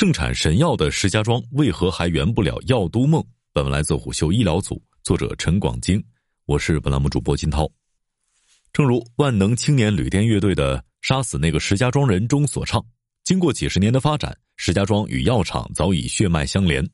[0.00, 3.20] 盛产神药的石家庄为何还圆不了药都梦？
[3.52, 6.00] 本文来自虎嗅医疗组，作者陈广京，
[6.46, 7.68] 我是本栏目主播金涛。
[8.72, 12.80] 正如万能青年旅店乐队的《杀死那个石家庄人》中所唱，
[13.24, 16.88] 经过几十年的发展，石家庄与药厂早已血脉相连。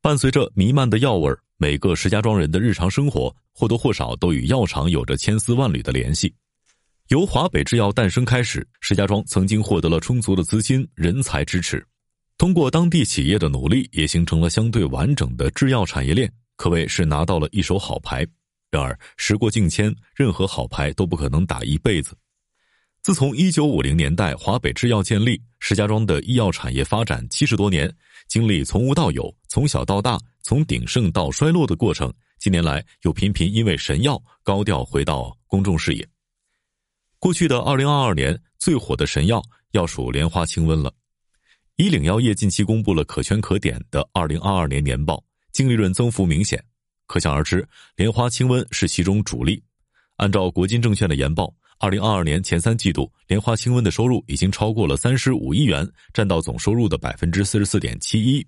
[0.00, 6.32] 伴随着弥漫的药味儿每个石家庄人的日常生活或多或少都与药厂有着千丝万缕的联系。
[7.08, 11.84] 由华北制药诞生开始，石家庄曾经获得了充足的资金、人才支持。
[12.38, 18.26] 通过当地企业的努力，也形成了相对完整的制药产业链，可谓是拿到了一手好牌。
[18.70, 22.14] 然而，时过境迁，任何好牌都不可能打一辈子。
[23.00, 27.90] 自从一九五零年代华北制药建立，石家庄的医药产业发展七十多年，
[28.28, 32.12] 经历从无到有、从小到大、从鼎盛到衰落的过程。
[32.38, 36.06] 近年来，又频频因为神药高调回到公众视野。
[37.18, 40.92] 过去的二零二二年，最火的神药要数莲花清瘟了。
[41.76, 46.62] 以岭药业近期公布了可圈可点的二零二二年年报，净利润增幅明显，
[47.06, 49.62] 可想而知，莲花清瘟是其中主力。
[50.16, 58.46] 按照国金证券的研报，二零二二年前三季度，莲花清瘟的收入已经超过了三十五亿元，占到总收入的百分之四十四点七一。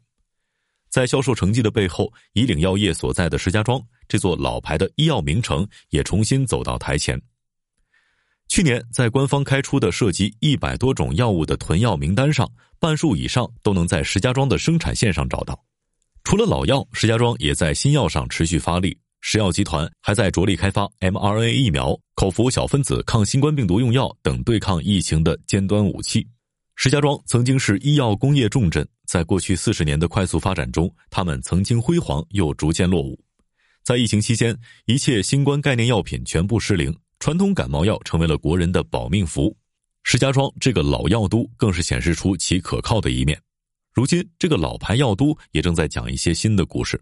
[0.89, 7.21] 在销售成绩的背后，以岭药业所在的石家庄这座老牌的医药名城也重新走到台前。
[8.49, 15.63] 去年，在官方开出的涉及一百多种药物的囤药名单上，半数以上都能在石家庄的生产线上找到。
[16.25, 18.99] 除了老药，石家庄也在新药上持续发力。
[19.21, 26.27] 石药集团还在着力开发 mRNA 疫苗、口服小分子抗新冠病毒用药等对抗疫情的尖端武器。
[26.77, 33.19] 石家庄曾经是医药工业重镇，在过去四十年的快速发展中，他们曾经辉煌，又逐渐落伍。
[33.83, 36.97] 在疫情期间，一切新冠概念药品全部失灵。
[37.19, 39.57] 传统感冒药成为了国人的保命符，
[40.05, 43.41] 石家庄这个老药都更是显示出其可靠的一面。
[43.93, 47.01] 如今，这个老牌药都也正在讲一些新的故事。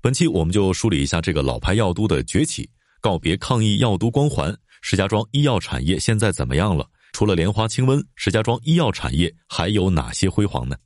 [0.00, 2.70] 本期我们就梳理一下这个老牌药都的崛起，
[3.00, 4.56] 告别抗疫药都光环。
[4.82, 6.88] 石家庄医药产业现在怎么样了？
[7.12, 10.76] 除了莲花清瘟，石家庄医药产业还有哪些辉煌呢？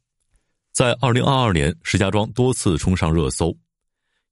[0.72, 3.54] 在二零二二年，石家庄多次冲上热搜，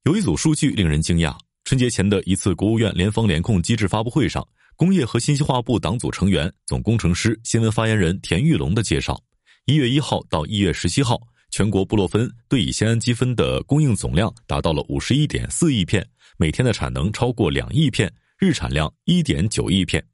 [0.05, 1.37] 有一组数据令人惊讶。
[1.73, 4.47] 春节前的一次国务院联防联控机制发布会上，
[4.77, 9.19] 工业和信息化部党组成员、总工程师、新闻发言人田玉龙的介绍：
[9.65, 11.19] 一月一号到一月十七号，
[11.51, 16.07] 全国布洛芬对乙酰氨基酚的供应总量达到了五十一点四亿片，
[16.37, 20.05] 每天的产能超过两亿片，日产量一点九亿片，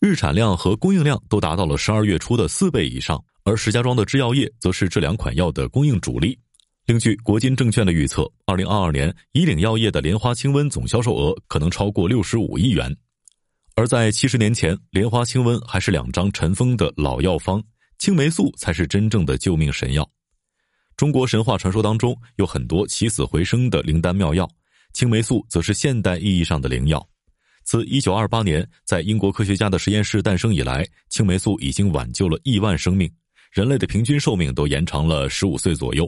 [0.00, 3.18] 日产量和供应量都达到了十二月初的四倍以上。
[3.44, 6.38] 而石家庄的制药业则是这两款药的供应主力。
[6.86, 12.94] 另据国金证券的预测，二零二二年以岭药业的莲花清瘟总销售额可能超过六十五亿元。
[13.74, 17.62] 而在七十年前，莲花清瘟还是两张尘封的老药方，
[17.98, 20.06] 青霉素才是真正的救命神药。
[20.94, 24.46] 中国神话传说当中有很多起死回生的灵丹妙药，
[24.92, 27.02] 青霉素则是现代意义上的灵药。
[27.64, 33.10] 自一九二八年在英国科学家的实验室诞生以来，青霉素已经挽救了亿万生命，
[33.50, 36.06] 人类的平均寿命都延长了十五岁左右。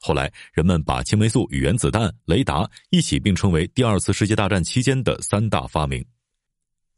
[0.00, 6.04] 后来，人们把青霉素与原子弹、雷达一起并称为第二次世界大战期间的三大发明。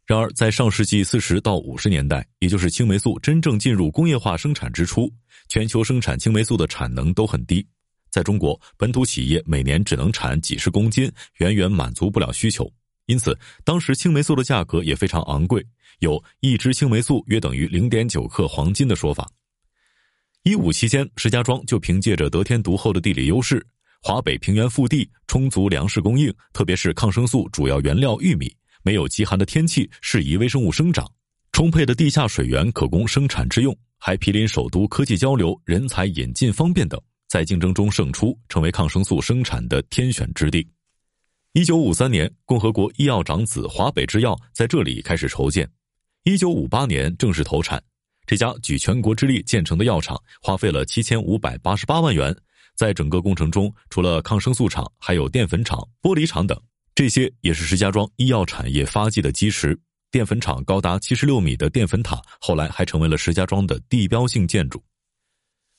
[0.06, 5.08] 然而，在上世纪四十到五十年代，也就是青霉素真正进入工业化生产之初，
[5.48, 7.66] 全球生产青霉素的产能都很低。
[8.10, 12.70] 在中国，本土企业每年只能产几十公斤，远远满足不了需求。
[13.06, 15.64] 因此，当时青霉素的价格也非常昂贵，
[16.00, 19.30] 有一支青霉素约等于零点九克黄金的说法。
[20.42, 23.64] 一五期间，石家庄就凭借着得天独厚的地理优势，
[24.02, 28.50] 华北平原腹地，充足粮食供应，特别是抗生素主要原料玉米，
[28.82, 31.06] 没有极寒的天气，适宜微生物生长，
[31.52, 40.66] 充沛的地下水源可供生产之用，还毗邻首都，科技交流、人才引进方便等，在竞争中胜出，成为抗生素生产的天选之地。
[41.52, 45.70] 一九五三年，共和国医药长子华北制药在这里开始筹建，
[46.24, 47.82] 一九五八年正式投产。
[48.30, 52.32] 这家举全国之力建成的药厂，花费了七千五百八十八万元。
[52.76, 56.56] 在整个工程中，除了抗生素厂，还有淀粉厂、玻璃厂等，
[56.94, 59.76] 这些也是石家庄医药产业发迹的基石。
[60.12, 64.80] 淀粉厂高达七十六米的淀粉塔，后来还成为了石家庄的地标性建筑。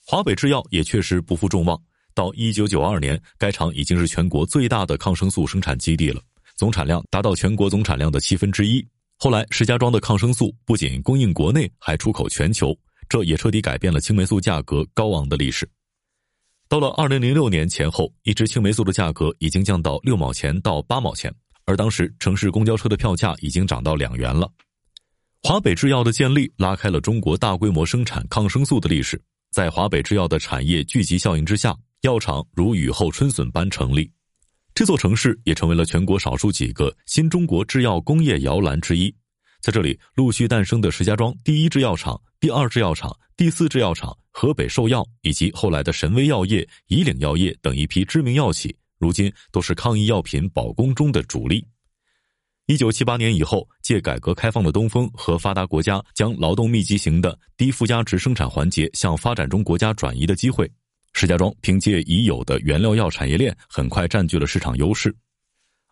[0.06, 1.82] 华北制药也确实不负众望，
[2.14, 6.22] 到一九九二年，该厂已经是全国最大的抗生素生产基地了，
[6.58, 8.86] 总产量达到全国总产量的七分之一。
[9.24, 12.76] 后来，石家庄的抗生素不仅供应国内，还出口全球，
[13.08, 15.70] 这也彻底改变了青霉素价格高昂的历史。
[16.68, 21.32] 到了二零零六年前后，一支青霉素的价格已经降到六毛钱到八毛钱，
[21.66, 24.52] 而当时城市公交车的票价已经涨到两元了。
[25.44, 29.22] 华北制药的建立拉开了中国大规模生产抗生素的历史。
[29.52, 34.12] 在华北制药的产业聚集效应之下，药厂如雨后春笋般成立。
[34.74, 39.14] 这座城市也成为了全国少数几个新中国制药工业摇篮之一。
[39.60, 51.64] 在这里，陆续诞生的石家庄第一制药厂、第二制药厂、第四制药厂、河北寿药以及后来的神威药业、以岭药业等一批知名药企，如今都是抗疫药品保供中的主力。
[52.66, 60.72] 一九七八年以后，借改革开放的东风和发达国家将劳动密集型的低附加值生产环节向发展中国家转移的机会，
[61.14, 65.14] 石家庄凭借已有的原料药产业链，很快占据了市场优势。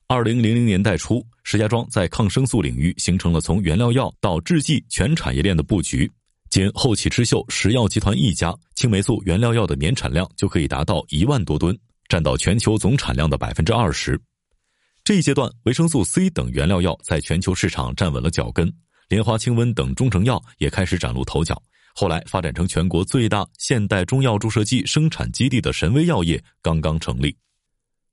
[0.08, 6.12] 二零零零年代初，石家庄在抗生素领域形成了从原料药到制剂全产业链的布局。
[6.50, 11.78] 仅后起之秀石药集团一家，青霉素原料药的年产量就可以达到一万多吨，
[12.08, 14.20] 占到全球总产量的百分之二十。
[15.04, 18.74] 这一阶段，维生素 C 等原料药在全球市场站稳了脚跟，
[19.10, 21.62] 莲花清瘟等中成药也开始崭露头角。
[21.94, 27.36] 后来发展成全国最大现代中药注射剂生产基地的神威药业刚刚成立。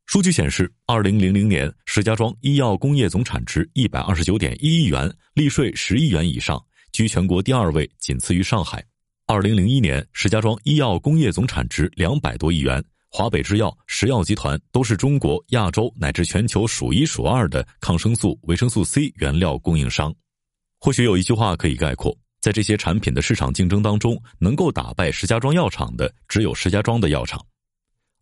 [0.07, 8.85] 数据显示，二零零零年石家庄医药工业总产值一百二十九点一亿元，利税十亿元以上，居全国第二位，仅次于上海。
[9.27, 12.83] 二零零一年，石家庄医药工业总产值两百多亿元。
[13.09, 20.15] 华北制药、石药集团都是中国、亚洲乃至全球数一数二的抗生素、维生素 C 原料供应商。
[20.79, 27.45] 或许有一句话可以概括：在这些产品的市场竞争当中，能够打败石家庄药厂的，只有石家庄的药厂。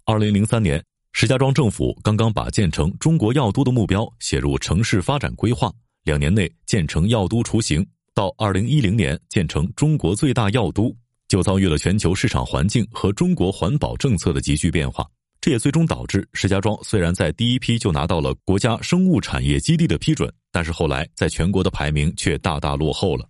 [0.05, 0.83] 二零零三年，
[1.13, 5.73] 石家庄政府刚刚把建成中国药都的目标写入城市发展规划，
[6.05, 10.95] 两年内建成药都雏形，到二零一零年建成中国最大药都。
[11.27, 15.05] 就遭遇了全球市场环境和中国环保政策的急剧变化，
[15.41, 23.27] 这也最终导致石家庄虽然在第一批就拿到了国家生物产业基地的批准，但是后来在全国的排名却大大落后了。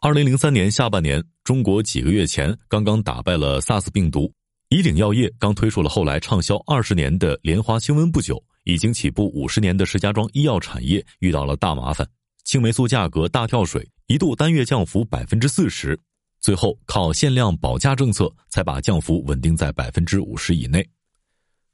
[0.00, 4.30] 二零零三年下半年，中国几个月前刚刚打败了 SARS 病毒，
[4.68, 12.06] 以岭药业刚推出了后来畅销二十年的莲花清瘟不久，已经起步五十年的石家庄医药产业遇到了大麻烦，
[12.44, 15.98] 青霉素价格大跳水，一度单月降幅百分之四十。
[16.40, 20.86] 最后靠限量保价政策，才把降幅稳定在百分之五十以内。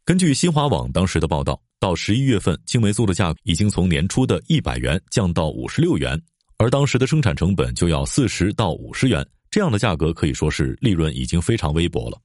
[0.04, 6.19] 根据新华网当时的报道，到十一月份，青霉素的价格已经从年初的一百元降到五十六元，
[6.62, 12.17] 而当时的生产成本就要四十到五十元，这样的价格可以说是利润已经非常微薄了。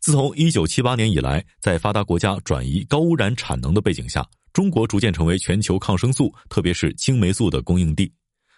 [0.00, 8.12] 自从一九七八年以来，在发达国家转移高污染产能的背景下，中国逐渐成为全球抗生素，特别是青霉素的供应地。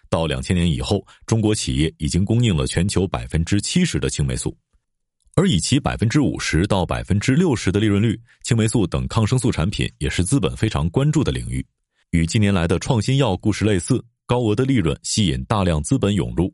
[0.09, 4.57] 到两千年以后，中国企业已经供应了全球百分之七十的青霉素，
[5.35, 11.63] 而以其百分之五十到百分之六十的利润率，青霉素等抗生素产品也是资本非常关注的领域。
[12.09, 16.53] 与近年来的创新药故事类似，高额的利润吸引大量资本涌入。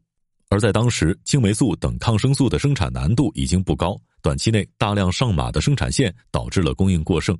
[0.49, 7.37] 而在当时，青霉素等抗生素的生产难度已经不高，短期内大量上马的生产线导致了供应过剩。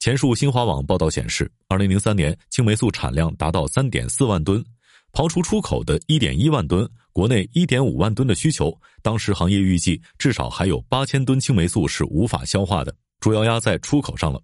[0.00, 4.64] 前述新华网报道显示，二零零三年青霉素产量达到三点四万吨。
[5.12, 14.42] 刨除出口的1.1万吨，国内1.5万吨的需求，当时行业预计至少还有8000吨青霉素是无法消化的，主要压在出口上了。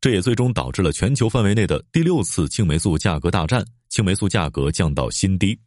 [0.00, 5.58] 这也最终导致了全球范围内的第六次青霉素价格大战，青霉素价格降到新低。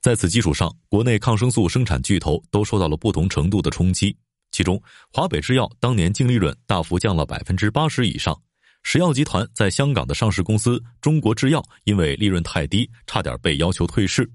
[0.00, 4.16] 在此基础上，国内抗生素生产巨头都受到了不同程度的冲击，
[4.52, 4.80] 其中
[5.12, 8.40] 华北制药当年净利润大幅降了百分之八十以上。
[8.84, 14.30] 石药集团在香港的上市公司中国制药，因为利润太低，差点被要求退市。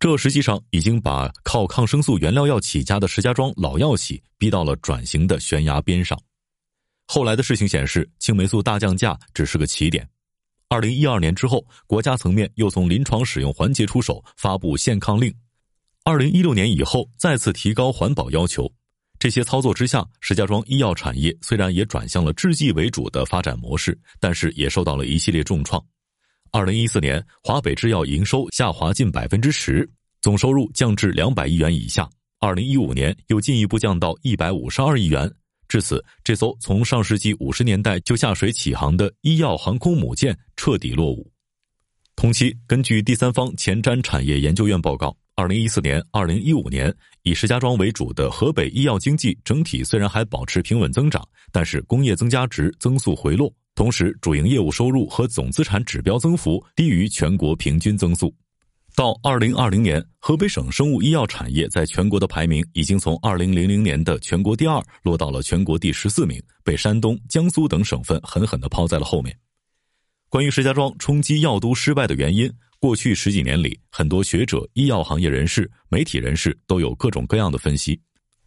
[0.00, 6.20] 这实际上已经把靠抗生素原料药起家的石家庄老药企逼到了转型的悬崖边上。
[7.06, 10.06] 后来的事情显示，青霉素大降价只是个起点。
[10.68, 15.32] 二零一二年之后，国家层面又从临床使用环节出手，发布限抗令。
[16.04, 18.70] 二零一六年以后，再次提高环保要求。
[19.18, 25.82] 这些操作之下，石家庄医药产业虽然也转向了制剂为主的发展模式，但是也受到了一系列重创。
[26.50, 29.88] 二零一四年，华北制药营收下滑近百分之十，
[30.20, 32.08] 总收入降至两百亿元以下。
[32.40, 35.32] 二零一五年又进一步降到一百五十二亿元，
[35.68, 41.30] 至此，这艘从上世纪五十年代就下水起航的医药航空母舰彻底落伍。
[42.16, 45.16] 同期，根据第三方前瞻产业研究院报告。
[45.36, 58.32] 二零一四年、二零一五年，以石家庄为主的河北医药经济整体虽然还保持平稳增长，但是工业增加值增速回落，同时主营业务收入和总资产指标增幅低于全国平均增速。
[58.96, 69.36] 到二零二零年，河北省生物医药产业在全国的排名已经从二零零零年的全国第二落到了全国第十四名，被山东、江苏等省份狠狠地抛在了后面。
[70.28, 72.48] 关于石家庄冲击药都失败的原因。
[72.78, 78.00] 过去十几年里，很多学者、医药行业人士、媒体人士都有各种各样的分析，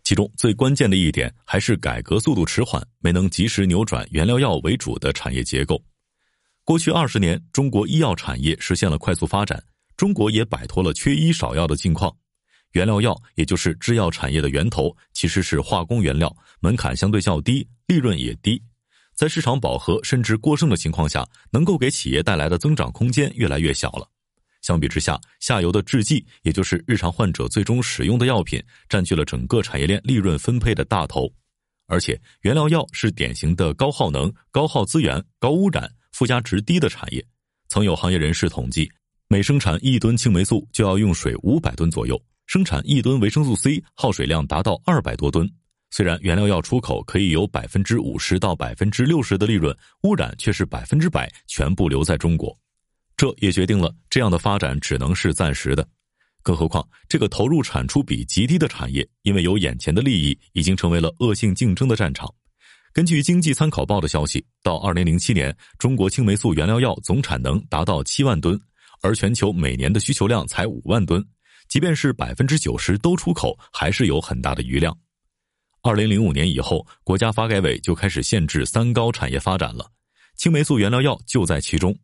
[0.03, 5.83] 其中最关键的一点还是改革速度迟缓，没能及时扭转原料药为主的产业结构。
[6.63, 9.61] 过去二十年，中国医药产业实现了快速发展，
[9.97, 12.15] 中国也摆脱了缺医少药的境况。
[12.73, 18.61] 原料药也就是制药产业的源头，其实是化工原料，门槛相对较低，利润也低，
[19.15, 24.07] 在市场饱和甚至过剩的情况下，能够给企业带来的增长空间越来越小了。
[24.61, 31.31] 相比之下，下游的制剂，也就是日常患者最终使用的药品，占据了整个产业链利润分配的大头。
[31.87, 37.25] 而且，原料药是典型的高耗能、高耗资源、高污染、附加值低的产业。
[37.69, 38.91] 曾有行业人士统计，
[39.29, 45.49] 每生产一吨青霉素就要用水五百吨左右，生产一吨维生素 C 耗水量达到二百多吨。
[45.91, 52.57] 虽然原料药出口可以有百分之五十到百分之六十的利润，污染却是百分之百全部留在中国。
[53.17, 55.85] 这也决定了这样的发展只能是暂时的，
[56.41, 62.33] 更何况这个投入产出比极低的产业，因为有眼前的利益，已经成为了恶性竞争的战场。
[62.93, 68.59] 根据经济参考报的消息，到二零零七年，中国青霉素原料药总产能达到七万吨，
[69.01, 71.23] 而全球每年的需求量才五万吨，
[71.67, 74.97] 即便是百分之九十都出口，还是有很大的余量。
[75.81, 79.89] 二零零五年以后，国家发改委就开始限制“三高”产业发展了，
[80.35, 81.97] 青霉素原料药就在其中。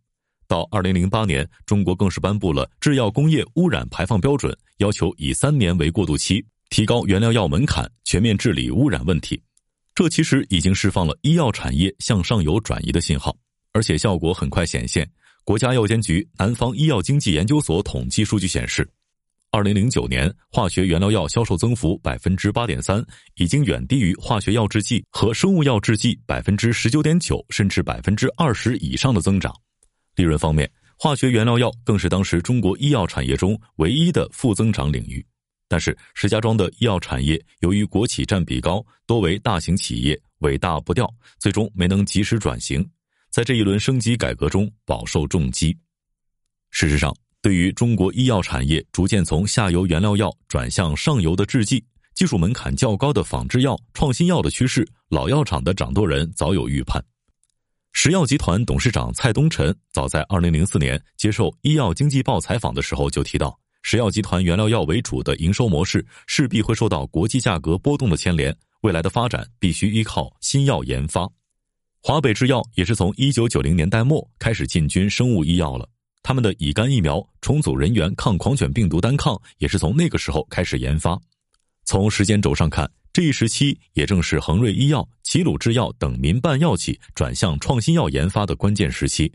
[0.48, 9.42] 到二零零八年，中国更是颁布了制药工业污染排放标准，要求以三年为过渡期，提高原料药门槛，全面治理污染问题。
[9.96, 13.36] 这其实已经释放了医药产业向上游转移的信号，
[13.72, 15.10] 而且效果很快显现。
[15.46, 18.90] 国家药监局南方医药经济研究所统计数据显示，
[19.52, 29.54] 二零零九年化学原料药销售增幅百分之八点三，已经远低于化学药制剂和生物药制剂百分之十九点九甚至百分之二十以上的增长。
[30.16, 35.26] 利润方面，化学原料药更是当时中国医药产业中唯一的负增长领域。
[35.68, 41.06] 但是，石家庄的医药产业由于国企占比高，多为大型企业，尾大不掉，
[41.38, 42.88] 最终没能及时转型，
[43.34, 45.76] 在这一轮升级改革中饱受重击。
[46.70, 47.12] 事实上，
[47.42, 57.04] 对于中国医药产业逐渐从下游原料药转向上游的制剂、技术门槛较高的仿制药、创新药的趋势，老药厂的掌舵人早有预判。
[57.92, 71.28] 石药集团董事长蔡东辰早在二零零四年接受《医药经济报》采访的时候就提到，石药集团原料药为主的营收模式势必会受到国际价格波动的牵连，未来的发展必须依靠新药研发。
[72.06, 75.88] 华北制药也是从一九九零年代末开始进军生物医药了，
[76.22, 81.18] 他们的乙肝疫苗、重组人员抗狂犬病毒单抗也是从那个时候开始研发。
[81.86, 82.92] 从时间轴上看。
[83.14, 89.32] 这一时期也正是恒瑞医药、齐鲁制药等民办药企转向创新药研发的关键时期。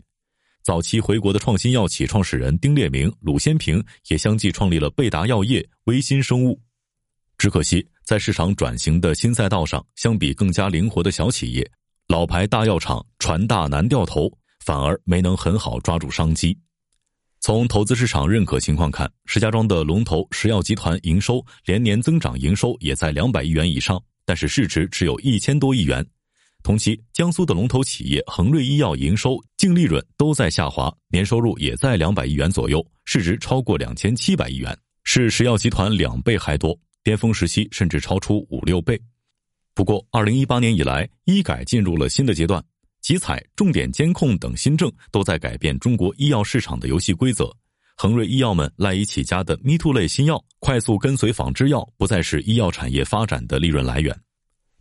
[0.61, 6.59] 早期回国的创新药企创始人丁烈明、鲁先平也相继创立了贝达药业、微新生物。
[7.37, 11.71] 只可惜，在市场转型的新赛道上，相比更加灵活的小企业，
[12.09, 14.27] 老牌大药厂船大难掉头，
[14.65, 16.57] 反而没能很好抓住商机。
[17.39, 26.03] 从投资市场认可情况看，石家庄的龙头石药集团营收连年增长，营收也在两百亿元以上，但是市值只有一千多亿元。
[26.63, 38.99] 同期，江苏的龙头企业恒瑞医药营收、净利润都在下滑，年收入也在两百亿元左右，市值超过两千七百亿元，是石药集团两倍还多，巅峰时期甚至超出五六倍。
[39.79, 42.61] 不过，二零一八年以来，医改进入了新的阶段。
[42.99, 47.49] 集采、重点监控等新政都在改变中国医药市场的游戏规则。
[47.95, 54.13] 恒瑞医药们赖以起家的 Me Too 类新药，快速跟随仿制药，不再是医药产业发展的利润来源。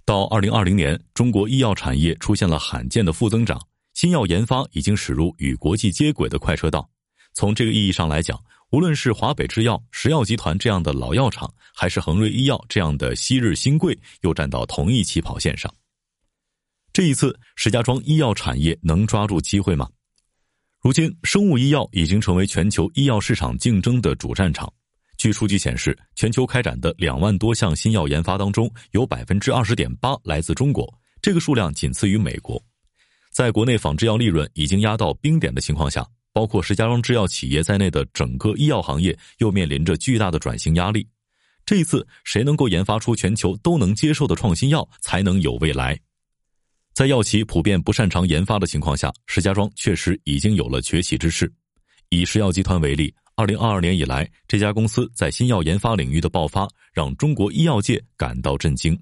[0.05, 3.57] 到二零二零年，中国医药产业出现了罕见的负增长，
[3.95, 6.91] 新药研发已经驶入与国际接轨的快车道。
[7.39, 8.37] 从这个意义上来讲，
[8.73, 15.73] 无论是华北制药、石药集团这样的老药厂，还是恒瑞医药这样的昔日新贵，又站到同一起跑线上。
[16.93, 19.89] 这一次，石家庄医药产业能抓住机会吗？
[20.81, 24.69] 如今，生物医药已经成为全球医药市场竞争的主战场。
[25.17, 30.93] 据数据显示，全球开展的两万多项新药研发当中，有百分之二十点八来自中国，
[31.23, 32.61] 这个数量仅次于美国。
[33.31, 41.07] 在国内仿制药利润已经压到冰点的情况下，包括石家庄制药企业在内的整个医药行业又面临着巨大的转型压力。
[41.65, 45.99] 这一次，谁能够研发出全球都能接受的创新药，才能有未来。
[46.95, 51.53] 在药企普遍不擅长研发的情况下，石家庄确实已经有了崛起之势。
[52.09, 58.99] 以石药集团为例，二零二二年以来，这家公司在新药研发领域的爆发，让中国医药界感到震惊。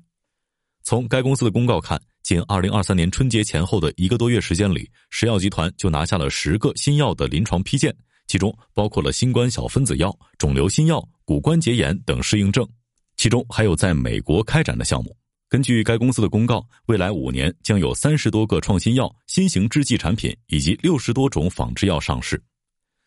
[0.83, 12.69] 从该公司的公告看，仅二零二三年春节前后的一个多月时间里，石药集团就拿下了十个新药的临床批件，其中包括了新冠小分子药、肿瘤新药、骨关节炎等适应症。
[13.17, 15.17] 其中还有在美国开展的项目。
[15.49, 22.43] 根据该公司的公告，未来五年将有三十多个创新药、新型制剂产品以及六十多种仿制药上市。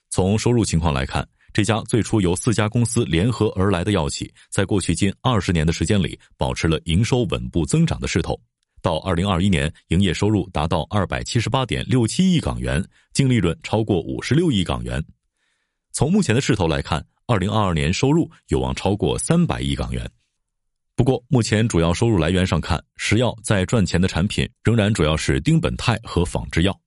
[0.09, 8.39] 从收入情况来看，这家最初由四家公司联合而来的药企，在过去近二十年的时间里，保持了营收稳步增长的势头。
[8.81, 12.83] 到二零二一年，营业收入达到二百七十八点六七亿港元，
[13.13, 15.03] 净利润超过五十六亿港元。
[15.91, 20.09] 从目前的势头来看，二零二二年收入有望超过三百亿港元。
[20.95, 26.77] 不过，目前主要收入来源上看，石药在赚钱的产品仍然主要是丁苯酞和仿制药。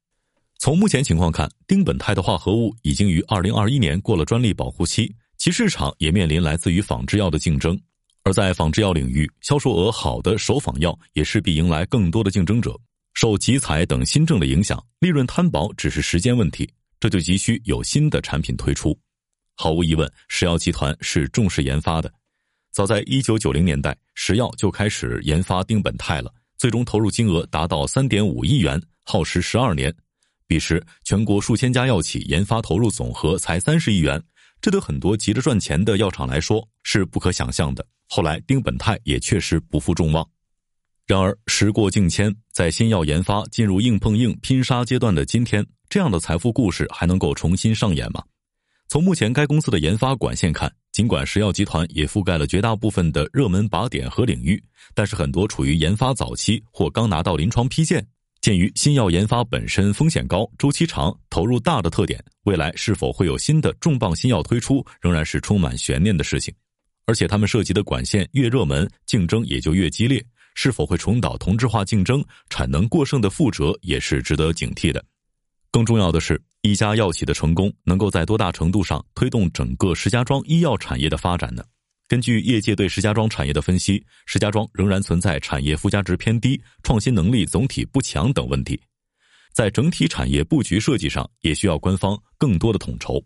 [0.59, 7.79] 从目前情况看，丁苯酞的化合物已经于二零二一年过了专利保护期，其市场也面临来自于仿制药的竞争。
[8.25, 12.79] 而在仿制药领域，销售额好的首仿药也势必迎来更多的竞争者。
[13.15, 16.69] 受集采等新政的影响，利润摊薄只是时间问题，
[17.01, 18.97] 这就急需有新的产品推出。
[19.57, 22.11] 毫无疑问，石药集团是重视研发的。
[22.71, 29.95] 早在一九九零年代，石药就开始研发丁苯酞了，最终投入金额达到三点五亿元，耗时十二年。
[30.47, 34.23] 彼时，全国数千家药企研发投入总和才三十亿元，
[34.61, 37.87] 这对很多急着赚钱的药厂来说是不可想象的。
[38.15, 40.29] 后来，丁苯泰也确实不负众望。
[41.07, 48.23] 然而，时过境迁，在新药研发进入硬碰硬、拼杀阶段的今天，这样的财富故事还能够重新上演吗？
[48.87, 50.71] 从目前该公司的研发管线看。
[50.93, 58.07] 尽管石药集团也覆盖了绝大部分的热门靶点和领域，但是很多处于研发早期或刚拿到临床批件。
[58.43, 66.53] 鉴于新药研发本身风险高、周期长、投入大的特点，未来是否会有新的重磅新药推出，仍然是充满悬念的事情。
[67.05, 75.05] 而且，他们涉及的管线越热门，竞争也就越激烈，是否会重蹈同质化竞争、产能过剩的覆辙，也是值得警惕的。
[75.71, 81.65] 更重要的是，一家药企的成功能够在多大程度上推动整个石家庄医药产业的发展呢？
[82.07, 88.79] 根据业界对石家庄产业的分析，石家庄仍然存在产业附加值偏低、创新能力总体不强等问题，
[89.55, 93.19] 在整体产业布局设计上也需要官方更多的统筹。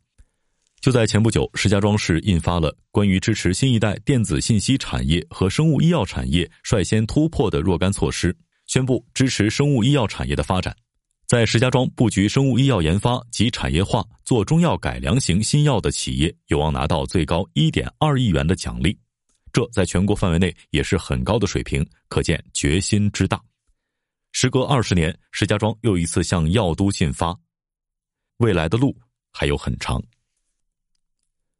[0.81, 8.37] 就在前不久，石家庄市印发了关于支持新一代电子信息产业和生物医药产业率先突破的若干措施，
[8.67, 10.77] 宣布支持生物医药产业的发展。
[11.27, 18.97] 在石家庄布局生物医药研发及产业化、做中药改良型新药的企业，有望拿到最高一点二亿元的奖励，
[19.53, 23.43] 这在全国范围内也是很高的水平，可见决心之大。
[24.31, 27.37] 时隔二十年，石家庄又一次向药都进发，
[28.37, 28.97] 未来的路
[29.33, 30.01] 还有很长。